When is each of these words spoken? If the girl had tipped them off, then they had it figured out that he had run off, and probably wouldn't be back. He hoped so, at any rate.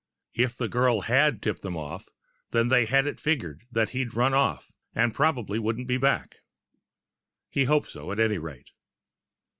If 0.33 0.57
the 0.57 0.67
girl 0.67 1.01
had 1.01 1.43
tipped 1.43 1.61
them 1.61 1.77
off, 1.77 2.09
then 2.49 2.69
they 2.69 2.87
had 2.87 3.05
it 3.05 3.19
figured 3.19 3.61
out 3.61 3.67
that 3.73 3.89
he 3.89 3.99
had 3.99 4.15
run 4.15 4.33
off, 4.33 4.71
and 4.95 5.13
probably 5.13 5.59
wouldn't 5.59 5.87
be 5.87 5.97
back. 5.97 6.37
He 7.51 7.65
hoped 7.65 7.89
so, 7.89 8.11
at 8.11 8.19
any 8.19 8.39
rate. 8.39 8.71